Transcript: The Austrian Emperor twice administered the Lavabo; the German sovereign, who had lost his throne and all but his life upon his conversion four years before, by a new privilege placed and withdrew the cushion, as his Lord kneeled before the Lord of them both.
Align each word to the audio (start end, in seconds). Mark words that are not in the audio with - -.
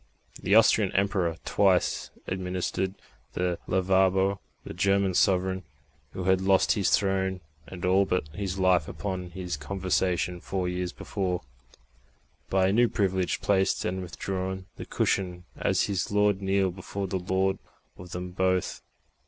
The 0.41 0.55
Austrian 0.55 0.91
Emperor 0.93 1.37
twice 1.45 2.09
administered 2.25 2.95
the 3.33 3.59
Lavabo; 3.67 4.39
the 4.63 4.73
German 4.73 5.13
sovereign, 5.13 5.61
who 6.13 6.23
had 6.23 6.41
lost 6.41 6.71
his 6.71 6.89
throne 6.89 7.39
and 7.67 7.85
all 7.85 8.05
but 8.05 8.27
his 8.29 8.57
life 8.57 8.87
upon 8.87 9.29
his 9.29 9.57
conversion 9.57 10.41
four 10.41 10.67
years 10.67 10.91
before, 10.91 11.41
by 12.49 12.69
a 12.69 12.73
new 12.73 12.87
privilege 12.89 13.41
placed 13.41 13.85
and 13.85 14.01
withdrew 14.01 14.65
the 14.75 14.85
cushion, 14.87 15.43
as 15.55 15.83
his 15.83 16.09
Lord 16.11 16.41
kneeled 16.41 16.75
before 16.75 17.05
the 17.05 17.19
Lord 17.19 17.59
of 17.95 18.09
them 18.09 18.31
both. 18.31 18.81